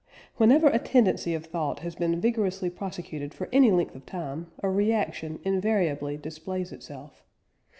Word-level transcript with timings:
Whenever 0.37 0.65
a 0.65 0.79
tendency 0.79 1.35
of 1.35 1.45
thought 1.45 1.81
has 1.81 1.93
been 1.93 2.19
vigorously 2.19 2.71
prosecuted 2.71 3.35
for 3.35 3.47
any 3.53 3.69
length 3.69 3.93
of 3.93 4.03
time, 4.03 4.47
a 4.63 4.67
reaction 4.67 5.39
invariably 5.45 6.17
displays 6.17 6.71
itself. 6.71 7.21